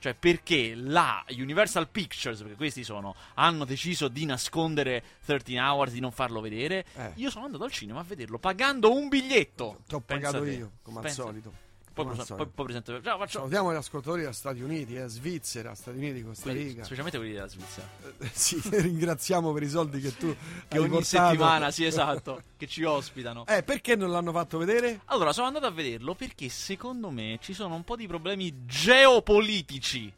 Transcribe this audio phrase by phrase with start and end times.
[0.00, 6.00] Cioè, perché la Universal Pictures, perché questi sono, hanno deciso di nascondere 13 Hours, di
[6.00, 6.84] non farlo vedere.
[6.94, 7.12] Eh.
[7.16, 9.82] Io sono andato al cinema a vederlo pagando un biglietto.
[9.86, 10.50] Ti ho pagato te.
[10.50, 11.22] io, come al Pensa.
[11.22, 11.66] solito.
[12.04, 13.02] Poi, al poi, poi presento.
[13.02, 13.38] Ciao, faccio.
[13.38, 16.84] Salutiamo gli ascoltatori da Stati Uniti, eh, Svizzera, Stati Uniti, Costa quelli- Rica.
[16.84, 17.88] specialmente quelli della Svizzera.
[18.18, 20.34] Eh, sì, ringraziamo per i soldi che tu
[20.68, 21.28] Che hai ogni portato.
[21.30, 23.44] settimana, sì, esatto, che ci ospitano.
[23.46, 25.00] Eh, perché non l'hanno fatto vedere?
[25.06, 30.12] Allora, sono andato a vederlo perché secondo me ci sono un po' di problemi geopolitici.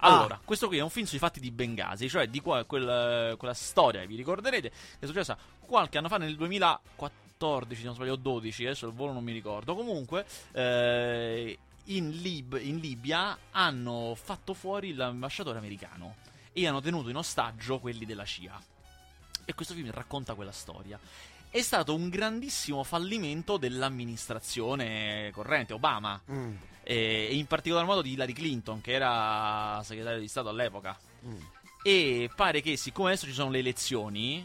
[0.00, 0.40] Allora, Ah.
[0.44, 4.04] questo qui è un film sui fatti di Bengasi, cioè di qua- quel- quella storia,
[4.04, 8.64] vi ricorderete, che è successa qualche anno fa nel 2014, se non sbaglio, o 12,
[8.64, 9.74] adesso il volo non mi ricordo.
[9.74, 16.16] Comunque, eh, in, Lib- in Libia hanno fatto fuori l'ambasciatore americano
[16.52, 18.60] e hanno tenuto in ostaggio quelli della CIA.
[19.44, 20.98] E questo film racconta quella storia.
[21.48, 28.32] È stato un grandissimo fallimento dell'amministrazione corrente, Obama, Mm, e in particolar modo di Hillary
[28.32, 30.98] Clinton, che era segretario di Stato all'epoca.
[31.26, 31.36] mm.
[31.82, 34.44] E pare che, siccome adesso ci sono le elezioni,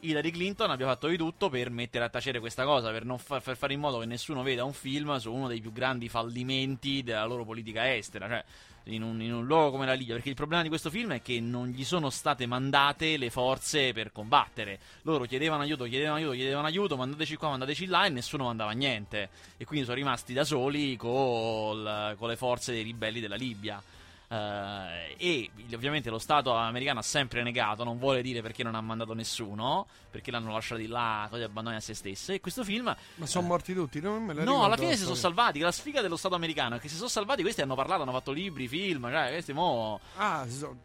[0.00, 3.40] Hillary Clinton abbia fatto di tutto per mettere a tacere questa cosa, per, non fa-
[3.40, 7.02] per fare in modo che nessuno veda un film su uno dei più grandi fallimenti
[7.02, 8.28] della loro politica estera.
[8.28, 8.44] Cioè,
[8.84, 11.20] in un, in un luogo come la Libia, perché il problema di questo film è
[11.20, 14.78] che non gli sono state mandate le forze per combattere.
[15.02, 19.28] Loro chiedevano aiuto, chiedevano aiuto, chiedevano aiuto, mandateci qua, mandateci là e nessuno mandava niente.
[19.56, 23.82] E quindi sono rimasti da soli col- con le forze dei ribelli della Libia.
[24.30, 28.80] Eh, e ovviamente lo Stato americano ha sempre negato, non vuole dire perché non ha
[28.80, 32.34] mandato nessuno, perché l'hanno lasciati là, così abbandonati a se stesse.
[32.34, 34.00] E questo film Ma sono morti tutti?
[34.00, 35.60] Non me la No, alla fine si sono salvati.
[35.60, 37.42] La sfiga dello Stato americano è che si sono salvati.
[37.42, 39.10] Questi hanno parlato, hanno fatto libri, film.
[39.10, 40.00] Cioè, questi mo.
[40.16, 40.76] Ah, si sono...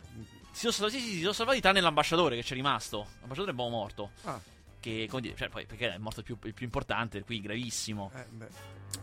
[0.52, 3.08] Si sono, salvati, sì, sì, si sono salvati tranne l'ambasciatore che c'è rimasto.
[3.22, 4.12] L'ambasciatore è un po' morto.
[4.26, 4.40] Ah,
[4.84, 8.12] Che, come dire, cioè, poi, perché è morto il più, il più importante, qui gravissimo.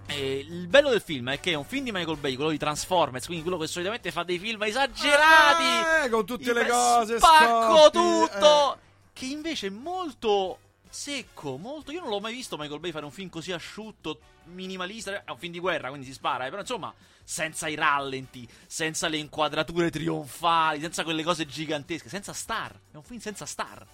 [0.08, 2.58] eh, il bello del film è che è un film di Michael Bay, quello di
[2.58, 6.04] Transformers, quindi quello che solitamente fa dei film esagerati.
[6.04, 8.74] Eh, con tutte le cose, Spacco scotti, tutto!
[8.74, 8.78] eh.
[9.14, 10.58] Che invece è molto
[10.90, 11.92] secco, molto...
[11.92, 14.20] Io non l'ho mai visto Michael Bay fare un film così asciutto,
[14.52, 15.24] minimalista.
[15.24, 16.92] È un film di guerra, quindi si spara, eh, però insomma,
[17.24, 22.78] senza i rallenti, senza le inquadrature trionfali, senza quelle cose gigantesche, senza star.
[22.92, 23.86] È un film senza star.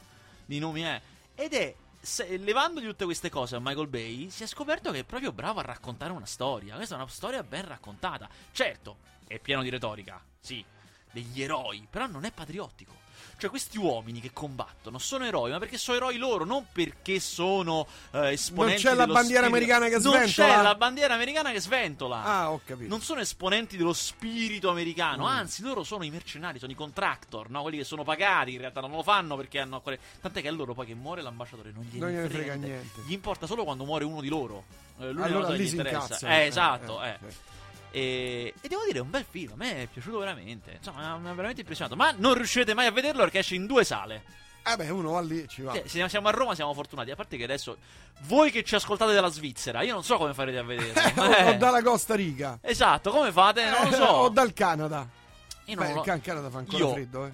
[0.44, 1.00] Di nomi è.
[1.36, 1.74] Ed è...
[2.00, 5.60] se- levandogli tutte queste cose a Michael Bay, si è scoperto che è proprio bravo
[5.60, 6.74] a raccontare una storia.
[6.74, 8.28] Questa è una storia ben raccontata.
[8.52, 10.64] Certo, è pieno di retorica, sì,
[11.12, 13.04] degli eroi, però non è patriottico.
[13.38, 17.86] Cioè, questi uomini che combattono sono eroi, ma perché sono eroi loro, non perché sono
[18.12, 20.56] eh, esponenti Non c'è la bandiera spirito- americana che Non sventola?
[20.56, 22.22] c'è la bandiera americana che sventola.
[22.24, 22.88] Ah, ho capito.
[22.88, 25.26] Non sono esponenti dello spirito americano, Mm.
[25.26, 27.62] anzi, loro sono i mercenari, sono i contractor, no?
[27.62, 29.80] quelli che sono pagati, in realtà non lo fanno perché hanno.
[29.80, 32.66] quelle- Tant'è che a loro poi che muore l'ambasciatore non gliene, Non gliene frega, frega
[32.66, 33.00] niente.
[33.06, 34.64] Gli importa solo quando muore uno di loro.
[34.98, 35.98] Eh, allora lì gli si interessa.
[36.04, 36.28] incazza.
[36.40, 37.18] Eh, esatto, eh.
[37.28, 37.36] sì.
[37.96, 39.52] E, e devo dire, è un bel film.
[39.52, 40.72] A me è piaciuto veramente.
[40.76, 41.96] Insomma, mi ha veramente impressionato.
[41.96, 44.22] Ma non riuscirete mai a vederlo perché esce in due sale.
[44.66, 45.72] Eh beh, uno va lì e ci va.
[45.72, 47.10] Cioè, se siamo a Roma, siamo fortunati.
[47.10, 47.78] A parte che adesso,
[48.26, 51.00] voi che ci ascoltate dalla Svizzera, io non so come farete a vederlo.
[51.22, 52.58] o, Eh, o dalla Costa Rica.
[52.60, 53.64] Esatto, come fate?
[53.64, 54.04] Non lo so.
[54.04, 55.08] o dal Canada.
[55.66, 57.30] Io non Beh, lo- il Canada fa ancora Io- freddo, eh.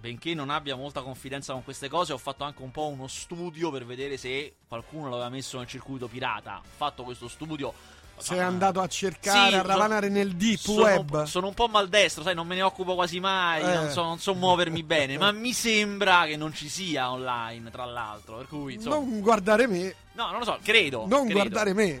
[0.00, 3.70] benché non abbia molta confidenza con queste cose, ho fatto anche un po' uno studio
[3.70, 6.56] per vedere se qualcuno l'aveva messo nel circuito pirata.
[6.58, 7.74] Ho fatto questo studio.
[8.18, 11.24] Sei Ah, andato a cercare, Sì, a ravanare nel deep sono, web.
[11.24, 13.74] sono un po' maldestro, sai, non me ne occupo quasi mai, Eh.
[13.74, 17.84] non, so, non so muovermi bene, ma mi sembra che non ci sia online, tra
[17.84, 18.36] l'altro.
[18.38, 21.04] Per cui, insomma, Non guardare me, no, non lo so, credo.
[21.06, 21.34] non credo.
[21.40, 22.00] guardare me.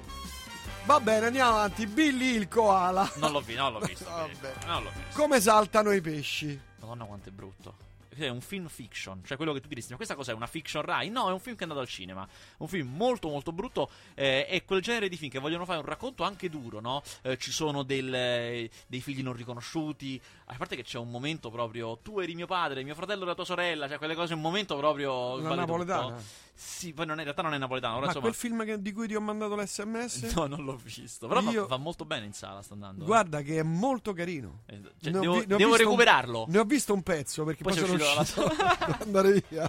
[0.84, 1.86] Va bene, andiamo avanti.
[1.86, 3.10] Billy il koala.
[3.16, 4.04] Non l'ho, vi- non l'ho visto.
[4.08, 4.52] Vabbè.
[4.66, 5.20] non l'ho visto.
[5.20, 6.58] Come saltano i pesci?
[6.80, 7.74] Madonna quanto è brutto.
[8.16, 10.82] È un film fiction, cioè quello che tu diresti, ma questa cosa è una fiction
[10.82, 11.10] Rai?
[11.10, 12.26] No, è un film che è andato al cinema.
[12.58, 13.90] Un film molto molto brutto.
[14.14, 17.02] eh, è quel genere di film che vogliono fare un racconto anche duro, no?
[17.22, 20.20] Eh, ci sono del, eh, dei figli non riconosciuti.
[20.48, 21.98] A parte che c'è un momento proprio.
[22.02, 23.88] Tu eri mio padre, mio fratello era tua sorella.
[23.88, 25.36] Cioè, quelle cose, un momento proprio.
[25.38, 26.02] La vale napoletana.
[26.10, 26.22] tutto.
[26.54, 27.94] Sì, poi non è- in realtà non è napoletano.
[27.94, 28.26] Però Ma insomma.
[28.32, 30.22] quel film che- di cui ti ho mandato l'SMS?
[30.36, 31.26] No, non l'ho visto.
[31.26, 32.62] Però va- Io- va, molto bene in sala.
[32.62, 33.04] Sta andando.
[33.04, 34.60] Guarda che è molto carino.
[34.66, 36.44] Eh, cioè, Ne devo vi- ne devo visto un- recuperarlo.
[36.48, 39.68] Ne ho visto un pezzo perché Poi poi, sono uscito dalla andare via.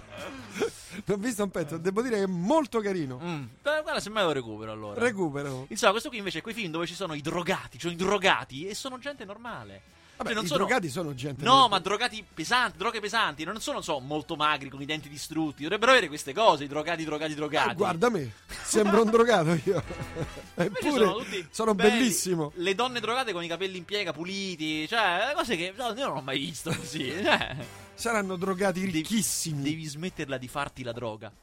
[1.04, 3.18] ne ho visto un pezzo, devo dire che è molto carino.
[3.20, 3.44] Mm.
[3.62, 5.00] Guarda, se mai lo recupero allora.
[5.00, 5.66] Recupero.
[5.70, 8.66] Insomma, questo qui invece è quei film dove ci sono i drogati, cioè i drogati
[8.68, 9.96] e sono gente normale.
[10.18, 11.70] Vabbè, Cioè, non i sono- drogati sono gente No, normale.
[11.70, 15.62] ma drogati pesanti, droghe pesanti, non sono, so, molto magri con i denti distrutti.
[15.62, 17.70] Dovrebbero avere queste cose, i drogati, drogati, drogati.
[17.70, 18.32] Eh, guarda me,
[18.64, 19.80] sembro un drogato io.
[20.56, 21.98] Eppure sono, sono belli.
[21.98, 22.50] bellissimo.
[22.56, 26.16] Le donne drogate con i capelli in piega, puliti, cioè, cose che no, io non
[26.16, 27.12] ho mai visto così.
[27.22, 27.56] Cioè,
[27.94, 29.60] Saranno drogati Devi- ricchissimi.
[29.62, 31.32] devi smetterla di farti la droga?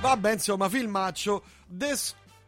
[0.00, 1.42] Vabbè, insomma, filmaccio.
[1.68, 1.96] The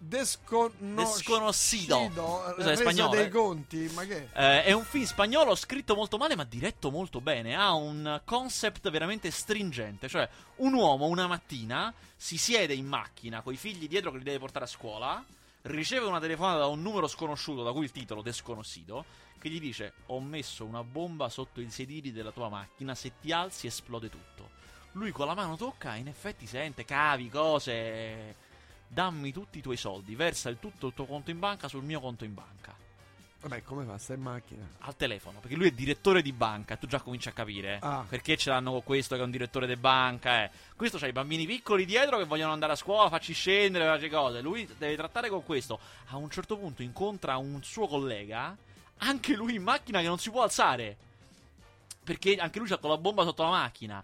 [0.01, 0.95] Desconoscido.
[0.95, 1.99] Desconocido.
[1.99, 4.29] Questo è Resa spagnolo, dei conti, ma che?
[4.33, 7.57] Eh, è un film spagnolo scritto molto male ma diretto molto bene.
[7.57, 10.09] Ha un concept veramente stringente.
[10.09, 14.25] Cioè, un uomo una mattina si siede in macchina con i figli dietro che li
[14.25, 15.25] deve portare a scuola.
[15.63, 19.05] Riceve una telefonata da un numero sconosciuto, da cui il titolo desconosciuto,
[19.39, 22.95] che gli dice: Ho messo una bomba sotto i sedili della tua macchina.
[22.95, 24.51] Se ti alzi, esplode tutto.
[24.93, 28.47] Lui con la mano tocca, in effetti sente cavi, cose.
[28.89, 32.01] Dammi tutti i tuoi soldi, versa il tutto il tuo conto in banca sul mio
[32.01, 32.87] conto in banca
[33.41, 33.97] Vabbè, come fa?
[33.99, 34.69] Stai in macchina.
[34.81, 37.79] al telefono, perché lui è direttore di banca, tu già cominci a capire.
[37.81, 38.05] Ah.
[38.09, 40.51] Perché ce l'hanno con questo che è un direttore di banca, eh.
[40.75, 44.41] Questo c'ha i bambini piccoli dietro che vogliono andare a scuola, facci scendere, facci cose.
[44.41, 45.79] Lui deve trattare con questo.
[46.07, 48.57] A un certo punto incontra un suo collega,
[48.99, 50.97] anche lui in macchina che non si può alzare.
[52.03, 54.03] Perché anche lui c'ha con la bomba sotto la macchina.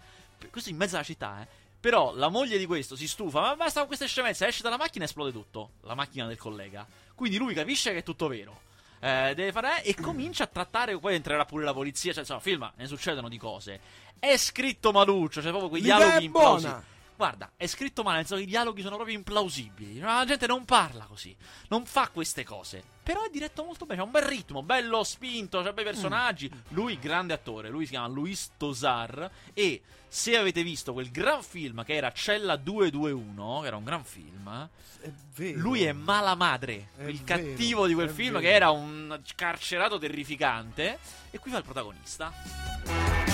[0.48, 1.48] Questo in mezzo alla città, eh.
[1.84, 5.04] Però la moglie di questo si stufa, ma basta con queste scemenze, esce dalla macchina
[5.04, 5.72] e esplode tutto.
[5.82, 6.86] La macchina del collega.
[7.14, 8.58] Quindi lui capisce che è tutto vero.
[9.00, 10.98] Eh, deve fare e comincia a trattare.
[10.98, 12.12] Poi entrerà pure la polizia.
[12.12, 13.80] Cioè, insomma, film, ne succedono di cose.
[14.18, 16.70] È scritto maluccio, cioè proprio quei L'idea dialoghi implausibili.
[16.72, 16.84] buona.
[17.16, 20.00] Guarda, è scritto male, nel senso che i dialoghi sono proprio implausibili.
[20.00, 21.34] La gente non parla così,
[21.68, 22.82] non fa queste cose.
[23.04, 26.50] Però è diretto molto bene, c'ha un bel ritmo, bello spinto, c'ha bei personaggi.
[26.70, 29.30] Lui, grande attore, lui si chiama Luis Tosar.
[29.52, 34.04] E se avete visto quel gran film che era Cella 221, che era un gran
[34.04, 34.68] film,
[35.00, 35.58] È vero.
[35.60, 38.40] lui è mala madre, È il vero, cattivo di quel film vero.
[38.40, 40.98] che era un carcerato terrificante.
[41.30, 43.33] E qui fa il protagonista.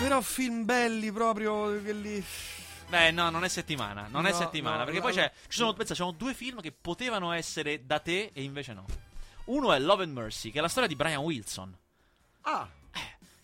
[0.00, 2.24] Però film belli proprio quelli.
[2.88, 4.06] Beh, no, non è settimana.
[4.08, 4.78] Non è No, settimana.
[4.78, 5.30] no, perché no, poi c'è.
[5.48, 8.86] Ci sono, pensa, ci sono due film che potevano essere da te e invece no.
[9.46, 11.76] Uno è Love and Mercy, che è la storia di Brian Wilson.
[12.42, 12.68] Ah,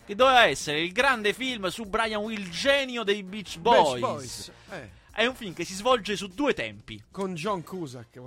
[0.05, 3.91] Che doveva essere il grande film su Brian Will, il genio dei Beach Boys.
[3.91, 4.51] Beach Boys.
[4.71, 7.03] Eh, È un film che si svolge su due tempi.
[7.11, 8.15] con John Cusack.
[8.15, 8.21] Eh,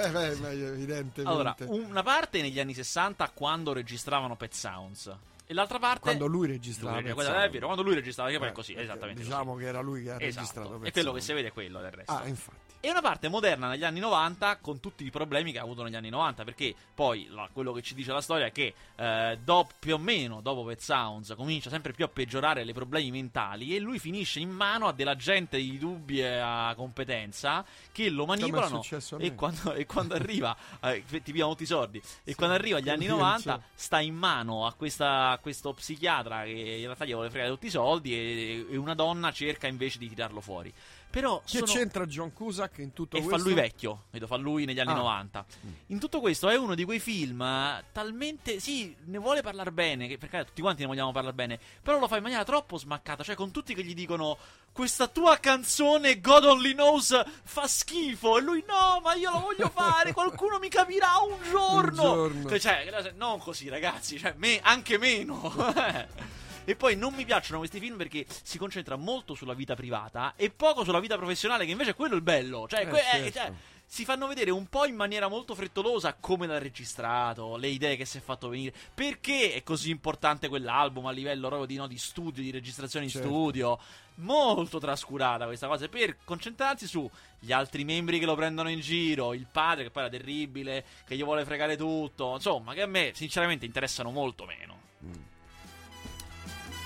[0.10, 1.22] beh, beh, evidente.
[1.22, 5.14] Allora, una parte negli anni 60 quando registravano Pet Sounds.
[5.46, 6.00] E l'altra parte.
[6.00, 7.00] Quando lui registrava.
[7.00, 9.22] Lui, quella- è vero, quando lui registrava, che poi Eh, è così, perché esattamente.
[9.22, 9.62] Diciamo così.
[9.62, 10.24] che era lui che ha Esatto.
[10.40, 10.74] registrato.
[10.74, 12.12] E Pet quello che si vede è quello del resto.
[12.12, 12.64] Ah, infatti.
[12.80, 15.96] E una parte moderna negli anni 90 con tutti i problemi che ha avuto negli
[15.96, 19.72] anni 90 perché poi la- quello che ci dice la storia è che eh, dop-
[19.78, 23.80] più o meno dopo Pet Sounds comincia sempre più a peggiorare le problemi mentali e
[23.80, 28.80] lui finisce in mano a della gente di dubbia competenza che lo a
[29.18, 32.88] e quando, e quando arriva eh, ti pigliano tutti i soldi e quando arriva agli
[32.90, 33.62] anni io 90 so.
[33.74, 37.70] sta in mano a, questa- questo psichiatra che in realtà gli vuole fregare tutti i
[37.70, 40.72] soldi e, e una donna cerca invece di tirarlo fuori
[41.08, 41.64] però Che sono...
[41.66, 43.44] c'entra John Cusack in tutto E fa questo?
[43.48, 44.96] lui vecchio, vedo, fa lui negli anni Ah.
[44.96, 45.46] 90.
[45.86, 48.60] In tutto questo è uno di quei film eh, talmente.
[48.60, 52.06] Sì, ne vuole parlare bene, che perché tutti quanti ne vogliamo parlare bene, però lo
[52.08, 54.36] fa in maniera troppo smaccata, cioè con tutti che gli dicono.
[54.76, 58.36] Questa tua canzone God Only Knows fa schifo.
[58.36, 60.12] E lui no, ma io lo voglio fare.
[60.12, 62.02] Qualcuno mi capirà un giorno.
[62.02, 62.48] giorno.
[62.50, 64.18] Cioè, cioè, non così, ragazzi.
[64.18, 65.40] Cioè, me, anche meno.
[66.68, 70.50] E poi non mi piacciono questi film perché si concentra molto sulla vita privata e
[70.50, 72.66] poco sulla vita professionale, che invece è quello il bello.
[72.68, 73.38] Cioè, Eh, que- eh, certo.
[73.38, 73.52] cioè,
[73.88, 78.04] si fanno vedere un po' in maniera molto frettolosa come l'ha registrato, le idee che
[78.04, 78.74] si è fatto venire.
[78.92, 83.12] Perché è così importante quell'album a livello proprio di, no, di studio, di registrazione in
[83.12, 83.28] Certo.
[83.28, 83.78] studio.
[84.16, 87.08] Molto trascurata questa cosa per concentrarsi su
[87.38, 91.14] gli altri membri che lo prendono in giro, il padre che poi era terribile, che
[91.16, 92.32] gli vuole fregare tutto.
[92.34, 94.80] Insomma, che a me sinceramente interessano molto meno.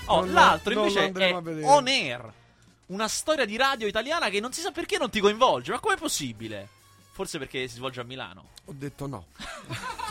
[0.05, 1.63] Oh, Non l'altro non invece è.
[1.65, 2.33] On Air,
[2.87, 5.71] una storia di radio italiana che non si sa perché non ti coinvolge.
[5.71, 6.67] Ma com'è possibile?
[7.11, 8.49] Forse perché si svolge a Milano.
[8.65, 9.25] Ho detto no.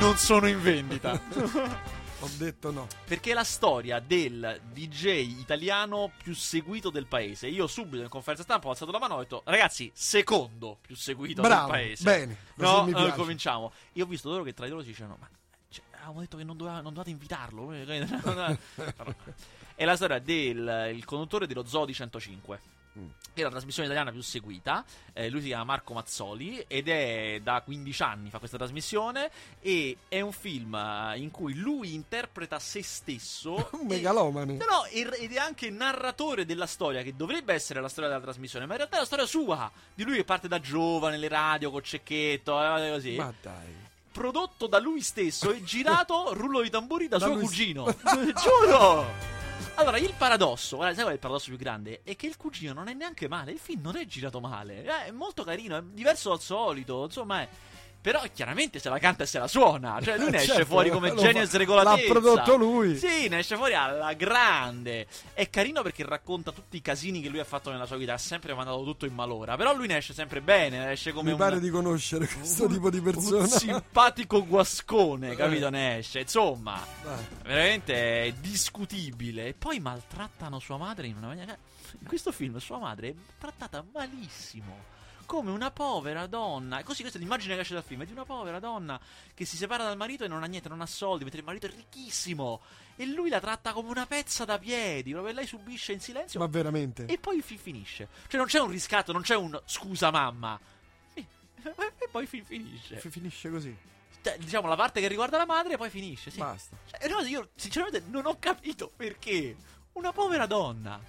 [0.00, 1.18] Non sono in vendita.
[2.20, 2.86] Ho detto no.
[3.04, 7.48] perché è la storia del DJ italiano più seguito del paese.
[7.48, 10.96] Io subito in conferenza stampa ho alzato la mano e ho detto, ragazzi, secondo più
[10.96, 12.04] seguito Bravo, del paese.
[12.04, 13.72] bene, No, eh, cominciamo.
[13.94, 15.28] Io ho visto loro che tra di loro si dicevano, ma
[16.04, 17.72] avevamo detto che non, doveva- non dovevate invitarlo.
[19.74, 22.72] è la storia del il conduttore dello Zoo di 105.
[22.96, 23.08] Mm.
[23.34, 24.84] Che è la trasmissione italiana più seguita.
[25.12, 29.32] Eh, lui si chiama Marco Mazzoli ed è da 15 anni fa questa trasmissione.
[29.60, 33.70] E è un film eh, in cui lui interpreta se stesso.
[33.74, 34.52] Un megalomane.
[34.52, 38.66] No, no, ed è anche narratore della storia, che dovrebbe essere la storia della trasmissione,
[38.66, 39.72] ma in realtà è la storia sua.
[39.92, 43.16] Di lui che parte da giovane, le radio, col cecchetto, eh, così.
[43.16, 43.83] Ma dai.
[44.14, 47.84] Prodotto da lui stesso e girato, rullo di tamburi, da, Da suo cugino.
[48.40, 49.32] Giuro!
[49.76, 52.02] Allora, il paradosso, guarda, sai qual è il paradosso più grande?
[52.04, 55.06] È che il cugino non è neanche male, il film non è girato male, eh,
[55.06, 57.48] è molto carino, è diverso dal solito, insomma è...
[58.04, 59.98] Però chiaramente se la canta e se la suona.
[60.02, 62.06] Cioè lui ne esce Certo, fuori come e fa- sregolatezza.
[62.06, 62.98] l'ha prodotto lui.
[62.98, 65.06] Sì, ne esce fuori alla grande.
[65.32, 68.12] È carino perché racconta tutti i casini che lui ha fatto nella sua vita.
[68.12, 69.56] Ha sempre mandato tutto in malora.
[69.56, 70.76] Però lui ne esce sempre bene.
[70.80, 73.38] Ne esce come Mi un, pare di conoscere questo tipo di persona.
[73.38, 75.70] un simpatico guascone, capito?
[75.70, 76.20] Ne esce.
[76.20, 77.24] Insomma, Dai.
[77.42, 79.46] veramente è discutibile.
[79.46, 81.56] E poi maltrattano sua madre in una maniera.
[81.98, 84.92] In questo film sua madre è trattata malissimo.
[85.26, 86.78] Come una povera donna.
[86.78, 88.02] E così questa è l'immagine che esce dal film.
[88.02, 89.00] È di una povera donna
[89.34, 91.66] che si separa dal marito e non ha niente, non ha soldi, mentre il marito
[91.66, 92.60] è ricchissimo.
[92.96, 95.12] E lui la tratta come una pezza da piedi.
[95.12, 96.38] Proprio lei subisce in silenzio.
[96.40, 97.06] Ma veramente?
[97.06, 98.08] E poi il film finisce.
[98.28, 100.58] Cioè non c'è un riscatto, non c'è un scusa mamma.
[101.64, 102.98] E poi il film finisce.
[102.98, 103.74] Fi- Finisce così.
[104.38, 106.30] Diciamo la parte che riguarda la madre e poi finisce.
[106.30, 106.38] Sì.
[106.38, 106.76] Basta.
[106.90, 109.56] Cioè, io sinceramente non ho capito perché.
[109.92, 111.00] Una povera donna.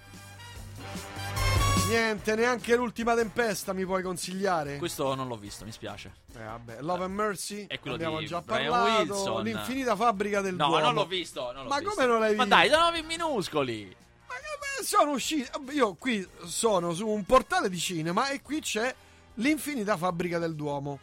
[1.88, 4.76] Niente, neanche l'ultima tempesta mi puoi consigliare?
[4.78, 6.12] Questo non l'ho visto, mi spiace.
[6.34, 7.66] Eh, vabbè, Love and Mercy.
[7.68, 9.12] È quello abbiamo di già Brian parlato.
[9.14, 9.42] Wilson.
[9.44, 10.82] L'infinita fabbrica del No, Duomo.
[10.84, 11.52] non l'ho visto.
[11.52, 11.94] non l'ho Ma visto.
[11.94, 12.58] come non l'hai Ma visto?
[12.58, 13.96] dai, sono nomi minuscoli.
[14.26, 15.48] Ma che- sono usciti.
[15.70, 18.92] Io qui sono su un portale di cinema e qui c'è
[19.34, 20.98] l'infinita fabbrica del Duomo.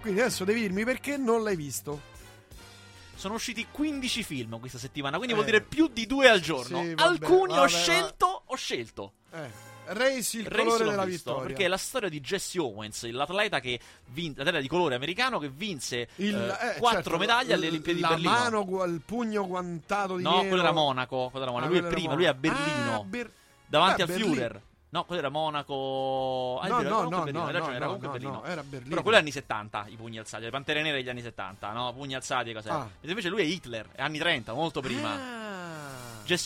[0.00, 2.10] Quindi adesso devi dirmi perché non l'hai visto.
[3.14, 5.36] Sono usciti 15 film questa settimana, quindi Eh.
[5.36, 6.82] vuol dire più di due al giorno.
[6.82, 9.12] Sì, vabbè, Alcuni ho vabbè, scelto, ho scelto.
[9.30, 9.70] Eh.
[9.92, 11.48] Race il Race colore della visto, vittoria.
[11.48, 15.48] Perché è la storia di Jesse Owens, l'atleta che vin- l'atleta di colore americano che
[15.48, 18.30] vinse Il- eh, eh, quattro certo, medaglie alle Olimpiadi di la Berlino.
[18.30, 20.48] mano, gu- il pugno guantato di no, nero.
[20.48, 21.28] quello era Monaco.
[21.30, 21.72] quello era Monaco.
[21.72, 22.58] Ah, lui è prima, lui è a Monaco.
[22.64, 22.94] Berlino.
[23.00, 23.30] Ah, Ber-
[23.66, 24.34] davanti Ah, al Berlino.
[24.34, 24.60] Führer.
[24.92, 26.58] No, quello era Monaco.
[26.62, 28.32] Ah, No, vero, no, no, Berlino, no, ragione, no, era comunque no, Berlino.
[28.32, 28.88] no, era Berlino.
[28.90, 30.44] Però quello è anni 70, i pugni alzati.
[30.44, 31.92] Le pantere nere degli anni 70, no?
[31.94, 32.68] Pugni alzati e cose.
[32.68, 32.86] Ah.
[33.00, 35.12] Invece lui è Hitler, è anni 30, molto prima.
[35.14, 35.41] Ah.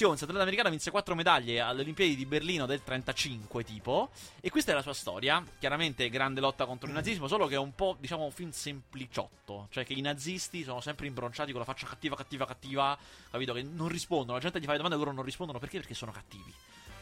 [0.02, 4.10] Owens, atleta americano, vinse 4 medaglie alle Olimpiadi di Berlino del 35, tipo.
[4.40, 5.44] E questa è la sua storia.
[5.58, 9.68] Chiaramente grande lotta contro il nazismo, solo che è un po', diciamo, un film sempliciotto.
[9.70, 12.98] Cioè che i nazisti sono sempre imbronciati con la faccia cattiva, cattiva, cattiva.
[13.30, 13.52] Capito?
[13.52, 14.32] Che non rispondono.
[14.34, 15.78] La gente gli fa le domande e loro non rispondono perché?
[15.78, 16.52] Perché sono cattivi.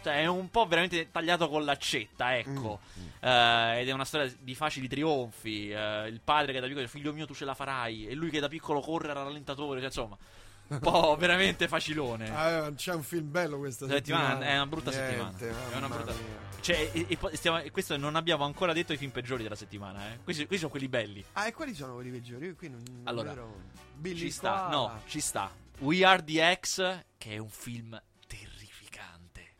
[0.03, 2.81] Cioè, è un po' veramente tagliato con l'accetta, ecco.
[3.21, 5.71] Eh, ed è una storia di facili trionfi.
[5.71, 8.09] eh, il padre che da piccolo dice, figlio mio, tu ce la farai.
[8.09, 9.79] E lui che da piccolo corre al rallentatore.
[9.79, 10.19] Cioè, insomma,
[10.69, 12.31] un po' veramente facilone.
[12.31, 14.47] Ah, c'è un film bello questa settimana settimana.
[14.51, 15.73] è una brutta Niente, settimana.
[15.73, 16.15] È una brutta-.
[16.61, 20.13] Cioè, e, e stiamo- e questo non abbiamo ancora detto i film peggiori della settimana,
[20.13, 20.19] eh.
[20.25, 21.25] Questi, questi sono quelli belli.
[21.33, 22.57] Ah, e quali sono quelli peggiori?
[22.63, 23.61] Non, non Allora, ero-
[23.95, 24.69] Billy ci sta, Koala.
[24.71, 25.51] no, ci sta.
[25.81, 29.53] We Are the X, che è un film terrificante.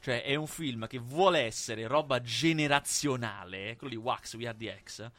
[0.00, 3.76] Cioè, è un film che vuole essere roba generazionale.
[3.76, 5.10] Quello di Wax, We Are the X.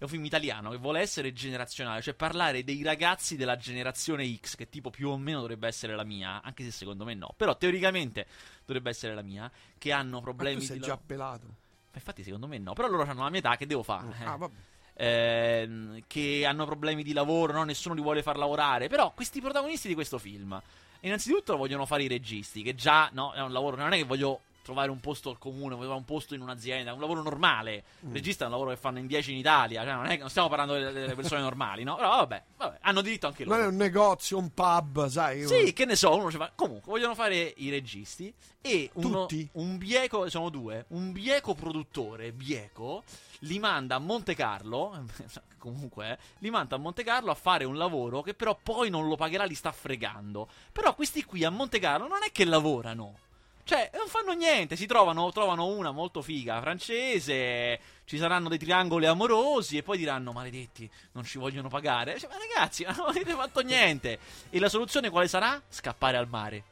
[0.00, 4.56] È un film italiano che vuole essere generazionale, cioè parlare dei ragazzi della generazione X,
[4.56, 7.54] che tipo più o meno dovrebbe essere la mia, anche se secondo me no, però
[7.54, 8.26] teoricamente
[8.64, 11.44] dovrebbe essere la mia, che hanno Ma tu problemi sei di già pelato.
[11.44, 14.24] Ma infatti secondo me no, però loro hanno la mia età, che devo fare?
[14.24, 14.54] Ah, vabbè.
[14.94, 17.64] Ehm, che hanno problemi di lavoro, no?
[17.64, 18.88] nessuno li vuole far lavorare.
[18.88, 20.58] Però questi protagonisti di questo film,
[21.00, 24.40] innanzitutto vogliono fare i registi, che già no, è un lavoro, non è che voglio
[24.70, 27.82] trovare un posto al comune, trovare un posto in un'azienda, un lavoro normale.
[28.04, 28.08] Mm.
[28.08, 30.30] Il regista è un lavoro che fanno in 10 in Italia, cioè non, è non
[30.30, 31.96] stiamo parlando delle, delle persone normali, no?
[31.96, 33.56] Però vabbè, vabbè, hanno diritto anche loro.
[33.56, 35.46] Non è un negozio, un pub, sai?
[35.46, 36.52] Sì, che ne so, uno ci fa.
[36.54, 38.32] Comunque, vogliono fare i registi.
[38.62, 39.48] E uno, Tutti?
[39.52, 43.02] un bieco, sono due, un bieco produttore, bieco,
[43.40, 45.06] li manda a Monte Carlo.
[45.58, 49.08] Comunque, eh, li manda a Monte Carlo a fare un lavoro che però poi non
[49.08, 50.48] lo pagherà, li sta fregando.
[50.72, 53.28] Però questi qui a Monte Carlo non è che lavorano.
[53.62, 59.06] Cioè, non fanno niente, si trovano, trovano una molto figa francese, ci saranno dei triangoli
[59.06, 62.18] amorosi e poi diranno, maledetti, non ci vogliono pagare.
[62.18, 64.18] Cioè, ma ragazzi, non avete fatto niente.
[64.50, 65.60] E la soluzione quale sarà?
[65.68, 66.64] Scappare al mare.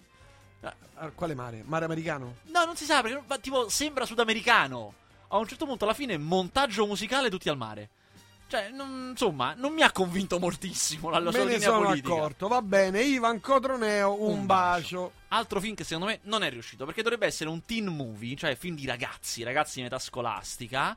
[1.01, 1.63] Ah, quale mare?
[1.65, 2.39] Mare americano?
[2.47, 4.95] No, non si sa perché tipo sembra sudamericano.
[5.29, 7.91] A un certo punto alla fine montaggio musicale tutti al mare.
[8.49, 11.85] Cioè, non- insomma, non mi ha convinto moltissimo la, la sua Me ne linea sono
[11.85, 12.13] politica.
[12.15, 12.49] accorto.
[12.49, 15.13] Va bene, Ivan Cotroneo, un, Un bacio.
[15.29, 18.57] Altro film che secondo me non è riuscito perché dovrebbe essere un teen movie, cioè
[18.57, 20.97] film di ragazzi, ragazzi in età scolastica.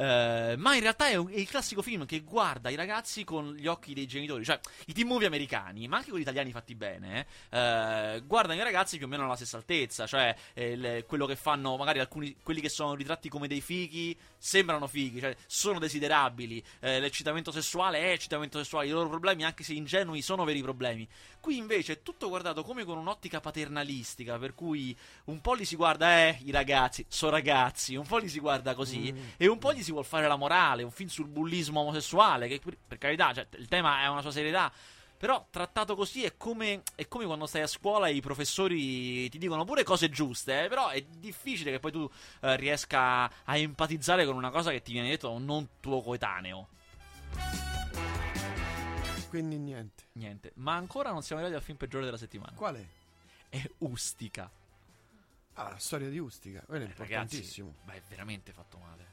[0.00, 3.54] Eh, ma in realtà è, un- è il classico film che guarda i ragazzi con
[3.54, 7.26] gli occhi dei genitori, cioè i teen movie americani, ma anche quelli italiani fatti bene,
[7.50, 11.36] eh, guardano i ragazzi più o meno alla stessa altezza, cioè eh, il- quello che
[11.36, 16.64] fanno magari alcuni, quelli che sono ritratti come dei fighi, sembrano fighi, cioè sono desiderabili,
[16.80, 21.06] eh, l'eccitamento sessuale è eccitamento sessuale, i loro problemi, anche se ingenui, sono veri problemi.
[21.40, 25.76] Qui invece è tutto guardato come con un'ottica paternalistica, per cui un po' li si
[25.76, 29.72] guarda, eh, i ragazzi, sono ragazzi, un po' li si guarda così, e un po'
[29.72, 33.46] gli si vuol fare la morale, un film sul bullismo omosessuale, che per, carità, cioè,
[33.58, 34.72] il tema è una sua serietà.
[35.16, 39.36] Però trattato così è come, è come quando stai a scuola e i professori ti
[39.36, 44.24] dicono pure cose giuste, eh, però è difficile che poi tu eh, riesca a empatizzare
[44.24, 46.68] con una cosa che ti viene detto da un non tuo coetaneo.
[49.28, 50.04] Quindi niente.
[50.12, 50.52] Niente.
[50.54, 52.52] Ma ancora non siamo arrivati al film peggiore della settimana.
[52.54, 52.84] Qual è?
[53.50, 54.50] È Ustica.
[55.54, 56.62] Ah, la storia di Ustica.
[56.66, 57.74] Quello è Eh, Ragazzi, importantissimo.
[57.84, 59.06] ma è veramente fatto male.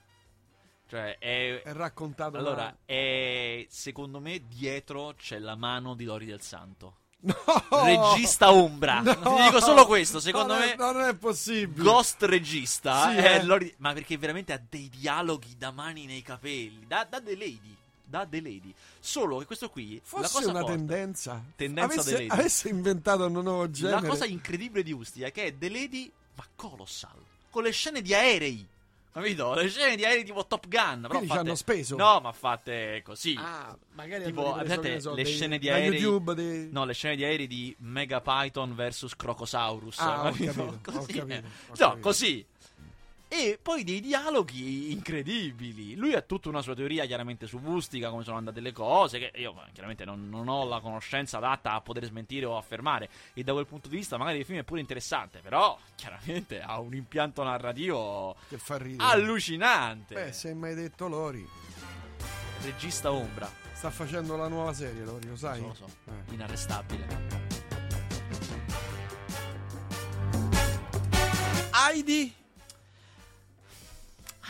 [0.88, 1.62] Cioè, è...
[1.63, 2.75] È raccontato Allora, da...
[2.86, 3.65] è...
[3.70, 6.96] secondo me dietro c'è la mano di Lori del Santo.
[7.20, 7.34] No!
[7.84, 9.01] Regista ombra.
[9.01, 9.13] No!
[9.15, 10.74] Ti dico solo questo, secondo Non me...
[10.74, 11.84] è- non è possibile.
[11.84, 13.44] Ghost regista, Sì, eh.
[13.44, 17.75] Lori- ma perché veramente ha dei dialoghi da mani nei capelli, da, da The Lady,
[18.03, 18.74] da The Lady.
[19.00, 21.44] Solo che questo qui, Fosse una forte- tendenza.
[21.56, 22.29] Tendenza avesse, The Lady.
[22.29, 24.00] avesse inventato un nuovo genere.
[24.01, 28.01] La cosa incredibile di Ustia è che è The Lady, ma colossal, con le scene
[28.01, 28.65] di aerei.
[29.18, 29.54] Capito?
[29.56, 30.98] Le scene di aerei tipo Top Gun.
[31.02, 31.40] Però Quindi ci fatte...
[31.48, 31.96] hanno speso.
[31.96, 33.36] No, ma fatte così.
[33.38, 36.70] Ah, magari Tipo, ne so, le dei- scene di aerei- YouTube dei...
[36.72, 39.98] No, le scene di aerei di Mega Python vs Crocosaurus.
[40.00, 40.54] Ah, ho capito?
[40.54, 41.42] capito, ho capito, ho No,
[41.76, 42.00] capito.
[42.00, 42.46] così.
[43.29, 45.96] E poi dei dialoghi incredibili.
[45.96, 49.31] Lui ha tutta una sua teoria chiaramente su Ustica, come sono andate le cose, che
[49.36, 53.10] io chiaramente non, non ho la conoscenza adatta a poter smentire o affermare.
[53.34, 56.79] E da quel punto di vista magari il film è pure interessante, però chiaramente ha
[56.79, 59.10] un impianto narrativo Che fa ridere.
[59.12, 60.13] allucinante.
[60.15, 61.46] Beh, se hai mai detto Lori.
[62.63, 65.62] Regista ombra, Sta facendo la nuova serie, Lori, lo sai?
[65.62, 66.34] lo so, Eh.
[66.34, 67.05] inarrestabile.
[71.72, 72.34] Heidi?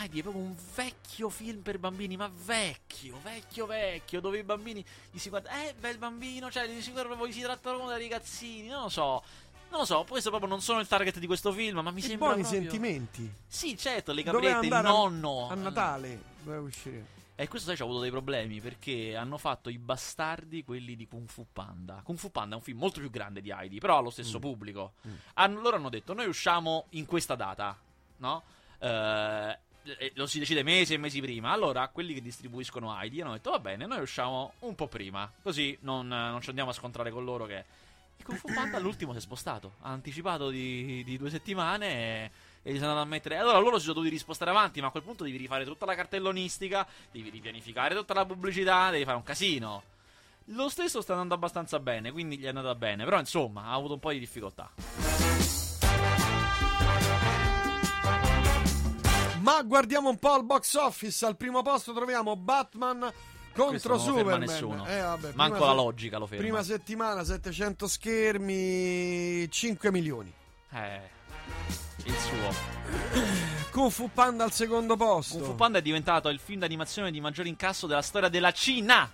[0.00, 4.84] Heidi è proprio un vecchio film per bambini, ma vecchio, vecchio, vecchio, dove i bambini
[5.10, 8.08] gli si guardano, eh, bel bambino, cioè, gli si, guardano, proprio- si trattano come dei
[8.08, 9.22] ragazzini, non lo so.
[9.70, 12.02] Non lo so, questo proprio non sono il target di questo film, ma mi I
[12.02, 12.60] sembra buoni proprio...
[12.62, 13.30] sentimenti.
[13.46, 15.48] Sì, certo, le Doveva caprette, il andare a- nonno.
[15.50, 17.16] A Natale doveva uscire.
[17.34, 21.06] E questo sai, ci ha avuto dei problemi perché hanno fatto i bastardi quelli di
[21.06, 22.00] Kung Fu Panda.
[22.02, 24.38] Kung Fu Panda è un film molto più grande di Heidi, però ha lo stesso
[24.38, 24.40] Mm.
[24.40, 24.92] pubblico.
[25.06, 25.12] Mm.
[25.34, 27.78] Hanno- loro hanno detto: Noi usciamo in questa data,
[28.16, 28.42] no?
[28.80, 29.58] E
[30.14, 31.50] lo si decide mesi e mesi prima.
[31.50, 35.76] Allora, quelli che distribuiscono Heidi hanno detto: Va bene, noi usciamo un po' prima, così
[35.82, 37.46] non, non ci andiamo a scontrare con loro.
[37.46, 37.64] Che
[38.16, 39.74] il Kung Fu Panda all'ultimo si è spostato.
[39.82, 41.86] Ha anticipato di, di due settimane.
[41.86, 42.30] E,
[42.62, 43.36] e gli sono andato a mettere.
[43.38, 45.94] Allora loro si sono dovuti rispostare avanti, ma a quel punto devi rifare tutta la
[45.94, 49.82] cartellonistica, devi ripianificare tutta la pubblicità, devi fare un casino.
[50.52, 53.04] Lo stesso sta andando abbastanza bene, quindi gli è andata bene.
[53.04, 55.67] Però insomma, ha avuto un po' di difficoltà.
[59.48, 61.24] Ma guardiamo un po' al box office.
[61.24, 64.40] Al primo posto troviamo Batman Questo contro ferma Superman.
[64.40, 64.86] nessuno.
[64.86, 66.42] Eh, vabbè, Manco prima la logica lo ferma.
[66.44, 70.30] Prima settimana 700 schermi, 5 milioni.
[70.70, 71.00] Eh,
[72.04, 72.52] il suo.
[73.72, 75.36] Kung Fu Panda al secondo posto.
[75.36, 79.10] Kung Fu Panda è diventato il film d'animazione di maggior incasso della storia della Cina.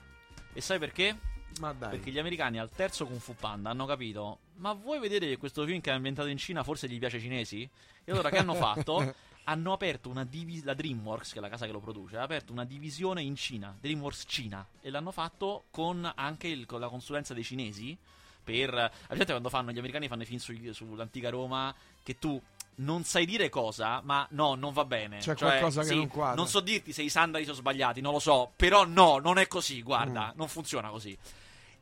[0.52, 1.16] E sai perché?
[1.60, 1.90] Ma dai.
[1.90, 4.38] Perché gli americani al terzo Kung Fu Panda hanno capito.
[4.56, 7.22] Ma vuoi vedere che questo film che è ambientato in Cina forse gli piace ai
[7.22, 7.70] cinesi?
[8.02, 9.14] E allora che hanno fatto?
[9.44, 10.66] Hanno aperto una divisione.
[10.66, 13.76] La Dreamworks, che è la casa che lo produce, ha aperto una divisione in Cina,
[13.78, 14.66] Dreamworks Cina.
[14.80, 17.96] E l'hanno fatto con anche il- con la consulenza dei cinesi.
[18.42, 18.74] Per.
[18.74, 21.74] A gente quando fanno gli americani fanno i film su- sull'antica Roma.
[22.02, 22.40] Che tu
[22.76, 25.18] non sai dire cosa, ma no, non va bene.
[25.18, 26.34] C'è Cioè, qualcosa che sì, non quadra.
[26.34, 28.52] Non so dirti se i sandali sono sbagliati, non lo so.
[28.56, 30.36] Però no, non è così, guarda, Mm.
[30.38, 31.16] non funziona così.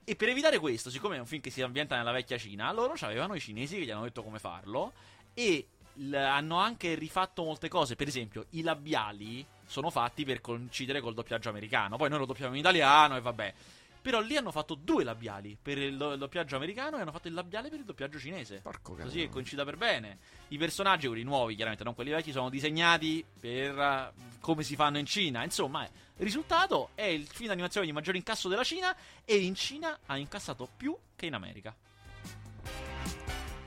[0.04, 2.94] E per evitare questo, siccome è un film che si ambienta nella vecchia Cina, loro
[3.00, 4.92] avevano i cinesi che gli hanno detto come farlo
[5.34, 7.96] e l- hanno anche rifatto molte cose.
[7.96, 11.96] Per esempio, i labiali sono fatti per coincidere col doppiaggio americano.
[11.96, 13.54] Poi noi lo doppiamo in italiano e vabbè.
[14.02, 17.28] Però lì hanno fatto due labiali per il, do- il doppiaggio americano e hanno fatto
[17.28, 18.58] il labiale per il doppiaggio cinese.
[18.60, 20.18] Porco Così che coincida per bene.
[20.48, 24.98] I personaggi, quelli nuovi, chiaramente, non quelli vecchi, sono disegnati per eh, come si fanno
[24.98, 25.44] in Cina.
[25.44, 28.92] Insomma, il risultato è il film d'animazione di maggior incasso della Cina
[29.24, 31.72] e in Cina ha incassato più che in America.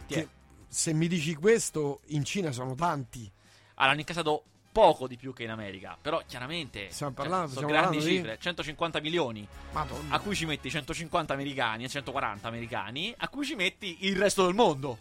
[0.07, 0.27] Ti è.
[0.67, 3.29] Se mi dici questo, in Cina sono tanti.
[3.75, 7.65] Allora, hanno incassato poco di più che in America, però chiaramente Stiamo cioè, parlando- sono
[7.67, 10.15] stiamo grandi parlando di- cifre, 150 milioni, Madonna.
[10.15, 14.43] a cui ci metti 150 americani e 140 americani, a cui ci metti il resto
[14.45, 14.97] del mondo.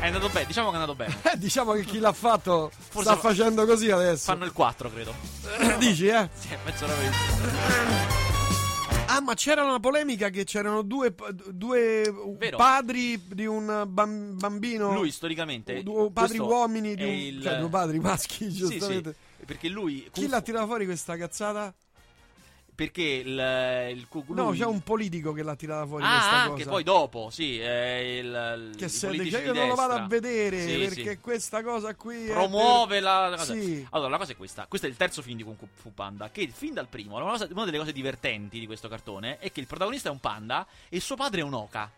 [0.00, 1.16] È andato bene, diciamo che è andato bene.
[1.32, 4.24] Eh, diciamo che chi l'ha fatto Forse sta fa- facendo così adesso.
[4.24, 5.14] Fanno il 4, credo.
[5.78, 6.28] Dici, eh?
[6.34, 8.24] Sì, penso proprio.
[9.16, 11.14] Ah, ma c'era una polemica che c'erano due,
[11.50, 12.14] due
[12.54, 14.92] padri di un bam- bambino.
[14.92, 17.08] Lui storicamente Due padri uomini di un.
[17.10, 19.16] il- Cioè, due padri maschi, Sì, giustamente.
[19.38, 21.74] sì, perché lui Chi l'ha tirata fuori questa cazzata?
[22.76, 26.56] Perché il, il Kung- No, c'è un politico che l'ha tirata fuori Ah, questa anche
[26.58, 26.70] cosa.
[26.70, 31.10] poi dopo, sì, eh, il, che se io non lo vado a vedere Sì, perché
[31.12, 31.18] sì.
[31.18, 33.54] questa cosa qui promuove la, la per- cosa.
[33.54, 33.86] Sì.
[33.92, 34.66] Allora, la cosa è questa.
[34.68, 36.28] Questo è il terzo film di Kung Fu Panda.
[36.30, 39.60] Che fin dal primo, una, cosa- una delle cose divertenti di questo cartone è che
[39.60, 41.90] il protagonista è un panda e suo padre è un oca.